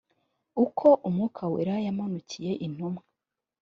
[0.63, 3.03] uko umwuka wera yamanukiye intumwa